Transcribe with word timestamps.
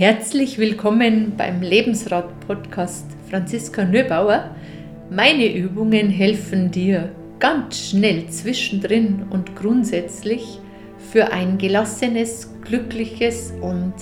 Herzlich 0.00 0.56
willkommen 0.56 1.36
beim 1.36 1.60
Lebensrat-Podcast 1.60 3.04
Franziska 3.28 3.84
Nöbauer. 3.84 4.56
Meine 5.10 5.54
Übungen 5.54 6.08
helfen 6.08 6.70
dir 6.70 7.14
ganz 7.38 7.90
schnell 7.90 8.26
zwischendrin 8.30 9.24
und 9.28 9.56
grundsätzlich 9.56 10.58
für 11.12 11.32
ein 11.32 11.58
gelassenes, 11.58 12.48
glückliches 12.62 13.52
und 13.60 13.92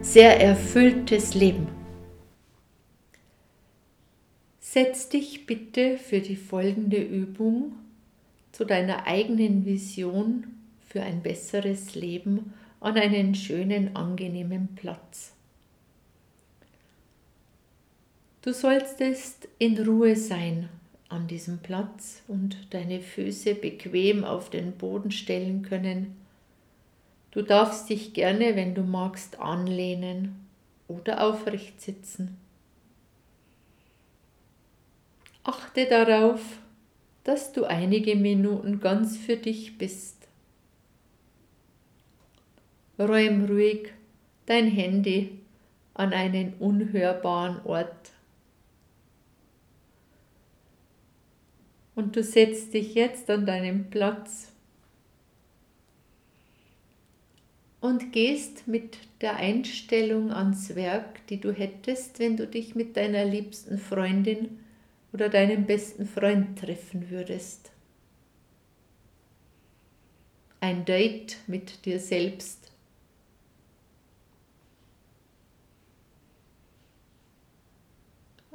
sehr 0.00 0.40
erfülltes 0.40 1.34
Leben. 1.34 1.66
Setz 4.60 5.08
dich 5.08 5.46
bitte 5.46 5.98
für 5.98 6.20
die 6.20 6.36
folgende 6.36 7.02
Übung 7.02 7.72
zu 8.52 8.64
deiner 8.64 9.08
eigenen 9.08 9.66
Vision 9.66 10.46
für 10.86 11.02
ein 11.02 11.20
besseres 11.20 11.96
Leben 11.96 12.52
an 12.82 12.96
einen 12.96 13.34
schönen, 13.34 13.94
angenehmen 13.94 14.70
Platz. 14.74 15.31
Du 18.42 18.52
solltest 18.52 19.48
in 19.58 19.78
Ruhe 19.78 20.16
sein 20.16 20.68
an 21.08 21.28
diesem 21.28 21.58
Platz 21.58 22.22
und 22.28 22.56
deine 22.74 23.00
Füße 23.00 23.54
bequem 23.54 24.24
auf 24.24 24.50
den 24.50 24.72
Boden 24.72 25.10
stellen 25.10 25.62
können. 25.62 26.16
Du 27.30 27.42
darfst 27.42 27.88
dich 27.88 28.12
gerne, 28.12 28.56
wenn 28.56 28.74
du 28.74 28.82
magst, 28.82 29.38
anlehnen 29.38 30.46
oder 30.88 31.24
aufrecht 31.24 31.80
sitzen. 31.80 32.36
Achte 35.44 35.86
darauf, 35.86 36.40
dass 37.24 37.52
du 37.52 37.64
einige 37.64 38.16
Minuten 38.16 38.80
ganz 38.80 39.16
für 39.16 39.36
dich 39.36 39.78
bist 39.78 40.22
räum 42.98 43.44
ruhig 43.44 43.92
dein 44.46 44.68
Handy 44.68 45.40
an 45.94 46.12
einen 46.12 46.54
unhörbaren 46.58 47.64
Ort. 47.64 48.12
Und 51.94 52.16
du 52.16 52.22
setzt 52.22 52.72
dich 52.74 52.94
jetzt 52.94 53.28
an 53.28 53.44
deinen 53.44 53.90
Platz 53.90 54.52
und 57.80 58.12
gehst 58.12 58.68
mit 58.68 58.96
der 59.20 59.36
Einstellung 59.36 60.30
ans 60.32 60.74
Werk, 60.74 61.26
die 61.26 61.40
du 61.40 61.52
hättest, 61.52 62.18
wenn 62.18 62.36
du 62.36 62.46
dich 62.46 62.74
mit 62.74 62.96
deiner 62.96 63.24
liebsten 63.24 63.76
Freundin 63.76 64.60
oder 65.12 65.28
deinem 65.28 65.66
besten 65.66 66.06
Freund 66.06 66.58
treffen 66.58 67.10
würdest. 67.10 67.72
Ein 70.60 70.84
Date 70.84 71.38
mit 71.48 71.84
dir 71.84 71.98
selbst 71.98 72.61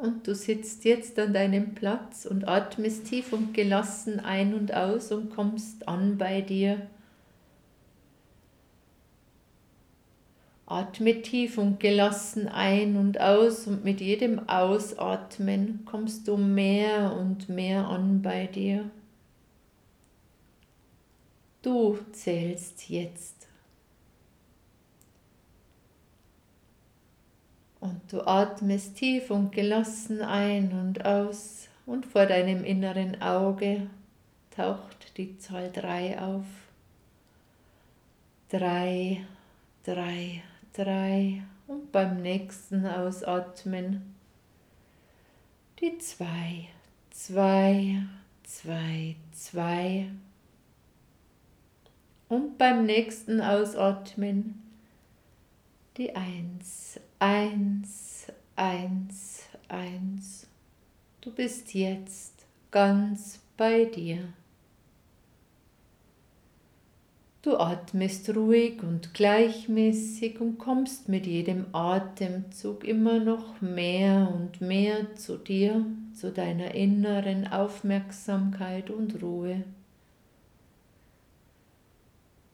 Und 0.07 0.25
du 0.25 0.33
sitzt 0.33 0.85
jetzt 0.85 1.19
an 1.19 1.33
deinem 1.33 1.75
Platz 1.75 2.25
und 2.25 2.47
atmest 2.47 3.07
tief 3.07 3.33
und 3.33 3.53
gelassen 3.53 4.21
ein 4.21 4.53
und 4.53 4.73
aus 4.73 5.11
und 5.11 5.35
kommst 5.35 5.85
an 5.85 6.17
bei 6.17 6.39
dir. 6.39 6.87
Atme 10.65 11.21
tief 11.21 11.57
und 11.57 11.81
gelassen 11.81 12.47
ein 12.47 12.95
und 12.95 13.19
aus 13.19 13.67
und 13.67 13.83
mit 13.83 13.99
jedem 13.99 14.47
Ausatmen 14.47 15.83
kommst 15.83 16.29
du 16.29 16.37
mehr 16.37 17.13
und 17.13 17.49
mehr 17.49 17.89
an 17.89 18.21
bei 18.21 18.47
dir. 18.47 18.89
Du 21.61 21.97
zählst 22.13 22.87
jetzt. 22.87 23.47
Und 27.81 27.96
du 28.09 28.21
atmest 28.21 28.95
tief 28.95 29.31
und 29.31 29.51
gelassen 29.51 30.21
ein 30.21 30.71
und 30.71 31.05
aus 31.05 31.67
und 31.85 32.05
vor 32.05 32.25
deinem 32.25 32.63
inneren 32.63 33.21
Auge 33.21 33.87
taucht 34.55 35.17
die 35.17 35.37
Zahl 35.37 35.71
3 35.71 36.19
auf. 36.21 36.45
3, 38.49 39.25
3, 39.83 40.43
3 40.73 41.43
und 41.67 41.91
beim 41.91 42.21
nächsten 42.21 42.85
Ausatmen 42.85 44.15
die 45.79 45.97
2, 45.97 46.67
2, 47.11 48.03
2, 48.43 49.15
2 49.33 50.09
und 52.29 52.57
beim 52.57 52.85
nächsten 52.85 53.41
Ausatmen 53.41 54.63
die 55.97 56.15
1, 56.15 56.99
Eins, 57.19 58.27
eins, 58.55 59.45
eins. 59.67 60.45
Du 61.19 61.31
bist 61.31 61.73
jetzt 61.73 62.45
ganz 62.69 63.39
bei 63.57 63.85
dir. 63.85 64.19
Du 67.41 67.57
atmest 67.57 68.29
ruhig 68.35 68.83
und 68.83 69.15
gleichmäßig 69.15 70.39
und 70.41 70.59
kommst 70.59 71.09
mit 71.09 71.25
jedem 71.25 71.73
Atemzug 71.73 72.83
immer 72.83 73.19
noch 73.19 73.61
mehr 73.61 74.31
und 74.31 74.61
mehr 74.61 75.15
zu 75.15 75.37
dir, 75.37 75.87
zu 76.13 76.31
deiner 76.31 76.75
inneren 76.75 77.47
Aufmerksamkeit 77.47 78.91
und 78.91 79.23
Ruhe. 79.23 79.63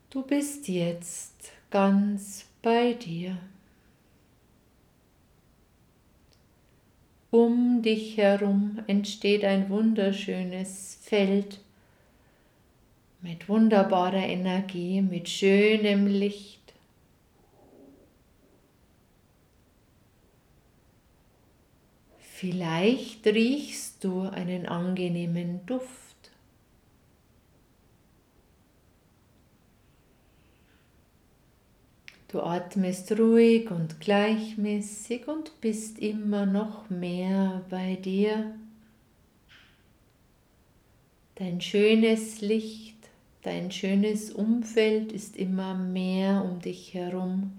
Du 0.10 0.22
bist 0.22 0.70
jetzt 0.70 1.52
ganz 1.70 2.46
bei 2.62 2.94
dir. 2.94 3.38
Um 7.34 7.82
dich 7.82 8.18
herum 8.18 8.78
entsteht 8.86 9.44
ein 9.44 9.68
wunderschönes 9.72 11.00
Feld 11.02 11.62
mit 13.22 13.50
wunderbarer 13.50 14.22
Energie, 14.22 15.02
mit 15.02 15.28
schönem 15.28 16.06
Licht. 16.06 16.62
Vielleicht 22.20 23.26
riechst 23.26 24.04
du 24.04 24.30
einen 24.30 24.68
angenehmen 24.68 25.66
Duft. 25.66 26.03
Du 32.34 32.42
atmest 32.42 33.12
ruhig 33.12 33.70
und 33.70 34.00
gleichmäßig 34.00 35.28
und 35.28 35.62
bist 35.62 36.00
immer 36.00 36.48
noch 36.48 36.90
mehr 36.90 37.64
bei 37.70 37.96
dir. 37.96 38.56
Dein 41.36 41.62
schönes 41.62 42.42
Licht, 42.42 42.98
dein 43.44 43.70
schönes 43.70 44.32
Umfeld 44.32 45.12
ist 45.12 45.38
immer 45.38 45.76
mehr 45.76 46.44
um 46.44 46.60
dich 46.60 46.96
herum. 46.96 47.52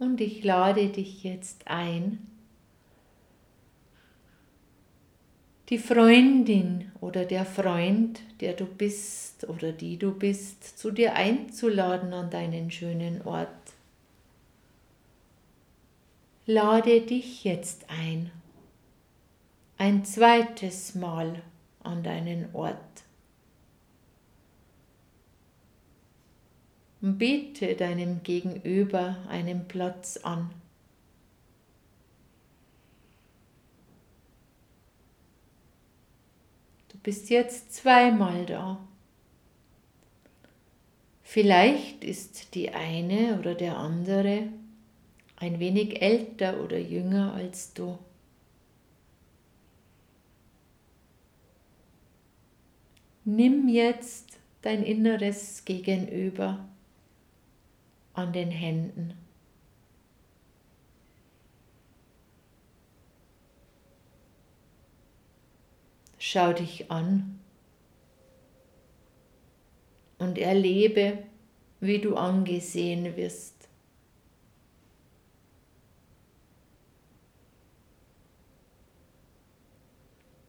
Und 0.00 0.20
ich 0.20 0.42
lade 0.42 0.88
dich 0.88 1.22
jetzt 1.22 1.68
ein, 1.68 2.26
die 5.70 5.78
Freundin 5.78 6.90
oder 7.00 7.24
der 7.24 7.46
Freund, 7.46 8.20
der 8.40 8.54
du 8.54 8.66
bist 8.66 9.48
oder 9.48 9.70
die 9.70 9.96
du 9.96 10.12
bist, 10.12 10.78
zu 10.78 10.90
dir 10.90 11.14
einzuladen 11.14 12.12
an 12.12 12.28
deinen 12.28 12.72
schönen 12.72 13.22
Ort. 13.22 13.48
Lade 16.44 17.00
dich 17.02 17.44
jetzt 17.44 17.84
ein, 17.88 18.32
ein 19.78 20.04
zweites 20.04 20.96
Mal 20.96 21.40
an 21.84 22.02
deinen 22.02 22.52
Ort. 22.52 22.76
Und 27.00 27.16
biete 27.16 27.76
deinem 27.76 28.24
Gegenüber 28.24 29.16
einen 29.28 29.68
Platz 29.68 30.18
an. 30.18 30.50
Bist 37.02 37.30
jetzt 37.30 37.72
zweimal 37.74 38.46
da. 38.46 38.78
Vielleicht 41.22 42.02
ist 42.02 42.54
die 42.54 42.70
eine 42.70 43.38
oder 43.38 43.54
der 43.54 43.76
andere 43.76 44.48
ein 45.36 45.58
wenig 45.58 46.02
älter 46.02 46.62
oder 46.62 46.78
jünger 46.78 47.32
als 47.34 47.72
du. 47.72 47.98
Nimm 53.24 53.68
jetzt 53.68 54.38
dein 54.62 54.82
inneres 54.82 55.64
Gegenüber 55.64 56.68
an 58.12 58.32
den 58.32 58.50
Händen. 58.50 59.19
Schau 66.20 66.52
dich 66.52 66.90
an. 66.90 67.40
und 70.20 70.38
erlebe, 70.38 71.18
wie 71.80 71.98
du 71.98 72.14
angesehen 72.14 73.16
wirst. 73.16 73.68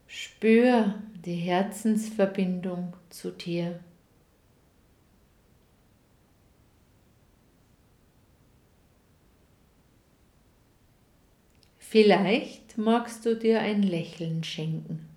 Spür 0.08 1.02
die 1.26 1.36
Herzensverbindung 1.36 2.94
zu 3.10 3.32
dir. 3.32 3.80
Vielleicht 11.78 12.78
magst 12.78 13.26
du 13.26 13.36
dir 13.36 13.62
ein 13.62 13.84
Lächeln 13.84 14.44
schenken. 14.44 15.11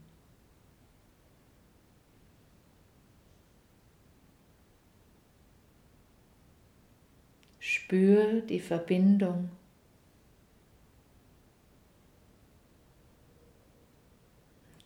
Spür 7.84 8.40
die 8.40 8.60
Verbindung. 8.60 9.50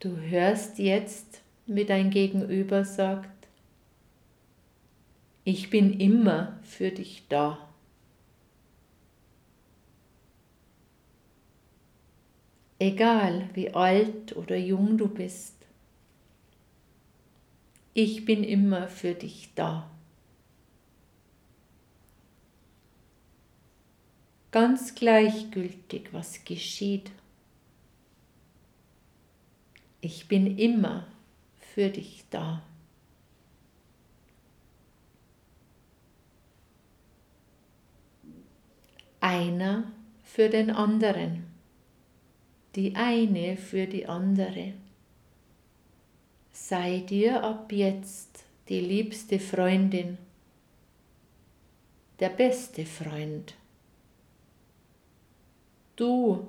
Du 0.01 0.17
hörst 0.17 0.81
jetzt, 0.81 1.43
wie 1.67 1.85
dein 1.85 2.11
Gegenüber 2.11 2.85
sagt, 2.85 3.47
ich 5.45 5.71
bin 5.71 6.01
immer 6.01 6.59
für 6.63 6.91
dich 6.91 7.23
da. 7.29 7.69
Egal 12.81 13.49
wie 13.55 13.71
alt 13.75 14.35
oder 14.35 14.57
jung 14.57 14.99
du 14.99 15.07
bist, 15.07 15.55
ich 17.95 18.25
bin 18.25 18.43
immer 18.43 18.89
für 18.89 19.15
dich 19.15 19.51
da. 19.55 19.89
Ganz 24.51 24.95
gleichgültig, 24.95 26.09
was 26.13 26.45
geschieht. 26.45 27.11
Ich 30.01 30.29
bin 30.29 30.59
immer 30.59 31.07
für 31.75 31.91
dich 31.91 32.25
da. 32.31 32.63
Einer 39.21 39.91
für 40.23 40.49
den 40.49 40.71
anderen, 40.71 41.45
die 42.77 42.95
eine 42.95 43.57
für 43.57 43.87
die 43.87 44.07
andere. 44.07 44.75
Sei 46.53 47.01
dir 47.01 47.43
ab 47.43 47.73
jetzt 47.73 48.45
die 48.69 48.81
liebste 48.81 49.41
Freundin, 49.41 50.19
der 52.21 52.29
beste 52.29 52.87
Freund. 52.87 53.55
Du 55.99 56.47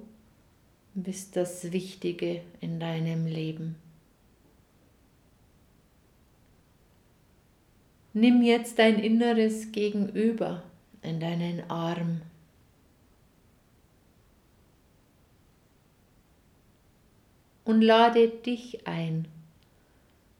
bist 0.94 1.36
das 1.36 1.72
Wichtige 1.72 2.44
in 2.62 2.80
deinem 2.80 3.25
Leben. 3.25 3.78
Nimm 8.13 8.44
jetzt 8.44 8.78
dein 8.78 9.00
inneres 9.00 9.72
Gegenüber 9.72 10.62
in 11.01 11.19
deinen 11.19 11.68
Arm. 11.68 12.22
Und 17.66 17.81
lade 17.81 18.30
dich 18.30 18.86
ein, 18.86 19.28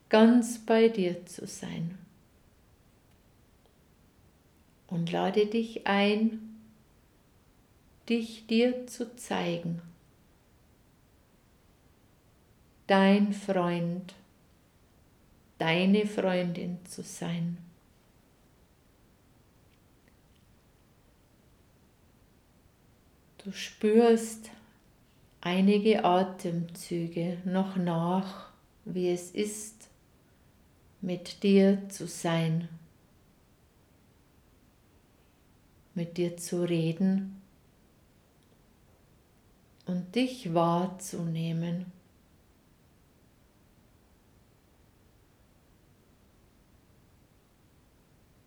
ganz 0.10 0.64
bei 0.64 0.88
dir 0.88 1.26
zu 1.26 1.48
sein. 1.48 1.98
Und 4.86 5.12
lade 5.12 5.48
dich 5.48 5.88
ein, 5.88 6.49
dich 8.10 8.48
dir 8.48 8.88
zu 8.88 9.16
zeigen. 9.16 9.82
Dein 12.88 13.34
Freund, 13.34 14.16
deine 15.60 16.08
Freundin 16.08 16.84
zu 16.86 17.04
sein. 17.04 17.58
Du 23.44 23.52
spürst 23.52 24.50
einige 25.40 26.04
Atemzüge 26.04 27.38
noch 27.46 27.76
nach, 27.76 28.52
wie 28.86 29.12
es 29.12 29.32
ist, 29.32 29.88
mit 31.00 31.44
dir 31.44 31.88
zu 31.90 32.08
sein, 32.08 32.68
mit 35.94 36.18
dir 36.18 36.36
zu 36.36 36.64
reden 36.64 37.39
und 39.90 40.14
dich 40.14 40.54
wahrzunehmen. 40.54 41.86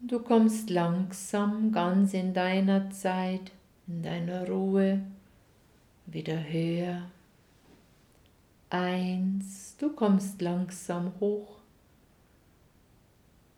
Du 0.00 0.21
kommst 0.21 0.71
langsam 0.71 1.73
ganz 1.73 2.15
in 2.15 2.33
deiner 2.33 2.91
Zeit, 2.91 3.50
in 3.89 4.03
deiner 4.03 4.47
Ruhe, 4.49 5.03
wieder 6.06 6.44
höher. 6.44 7.11
Eins, 8.71 9.77
du 9.79 9.91
kommst 9.91 10.41
langsam 10.41 11.12
hoch. 11.19 11.59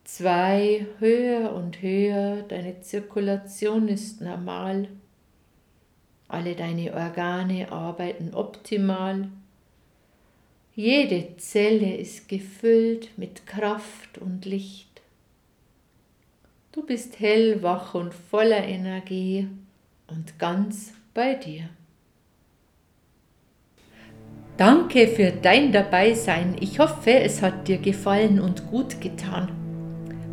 Zwei, 0.04 0.86
höher 1.00 1.52
und 1.52 1.82
höher, 1.82 2.42
deine 2.42 2.80
Zirkulation 2.80 3.88
ist 3.88 4.22
normal. 4.22 4.88
Alle 6.28 6.54
deine 6.54 6.94
Organe 6.94 7.70
arbeiten 7.70 8.34
optimal. 8.34 9.28
Jede 10.74 11.36
Zelle 11.36 11.96
ist 11.96 12.28
gefüllt 12.28 13.10
mit 13.16 13.46
Kraft 13.46 14.18
und 14.18 14.44
Licht. 14.44 15.02
Du 16.72 16.84
bist 16.84 17.20
hellwach 17.20 17.94
und 17.94 18.12
voller 18.12 18.64
Energie 18.64 19.46
und 20.08 20.38
ganz 20.40 20.92
bei 21.14 21.34
dir. 21.34 21.68
Danke 24.56 25.08
für 25.08 25.30
dein 25.30 25.72
Dabeisein. 25.72 26.56
Ich 26.60 26.78
hoffe, 26.78 27.12
es 27.12 27.42
hat 27.42 27.68
dir 27.68 27.78
gefallen 27.78 28.40
und 28.40 28.68
gut 28.70 29.00
getan. 29.00 29.50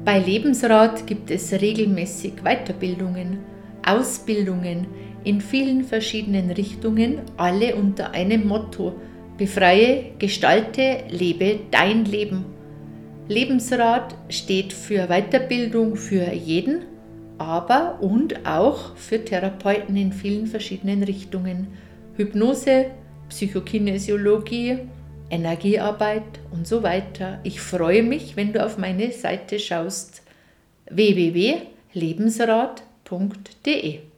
Bei 0.03 0.17
Lebensrat 0.17 1.05
gibt 1.05 1.29
es 1.29 1.51
regelmäßig 1.51 2.43
Weiterbildungen, 2.43 3.39
Ausbildungen, 3.85 4.87
in 5.23 5.41
vielen 5.41 5.83
verschiedenen 5.83 6.51
Richtungen, 6.51 7.21
alle 7.37 7.75
unter 7.75 8.11
einem 8.11 8.47
Motto. 8.47 8.95
Befreie, 9.37 10.11
gestalte, 10.19 11.03
lebe 11.09 11.59
dein 11.71 12.05
Leben. 12.05 12.45
Lebensrat 13.27 14.15
steht 14.29 14.73
für 14.73 15.07
Weiterbildung 15.07 15.95
für 15.95 16.31
jeden, 16.33 16.85
aber 17.37 17.99
und 18.01 18.45
auch 18.45 18.95
für 18.95 19.23
Therapeuten 19.23 19.95
in 19.95 20.11
vielen 20.11 20.47
verschiedenen 20.47 21.03
Richtungen. 21.03 21.67
Hypnose, 22.17 22.87
Psychokinesiologie, 23.29 24.79
Energiearbeit 25.29 26.23
und 26.51 26.67
so 26.67 26.83
weiter. 26.83 27.39
Ich 27.43 27.61
freue 27.61 28.03
mich, 28.03 28.35
wenn 28.35 28.53
du 28.53 28.63
auf 28.63 28.77
meine 28.77 29.11
Seite 29.11 29.59
schaust 29.59 30.23
www.lebensrat.de. 33.11 34.10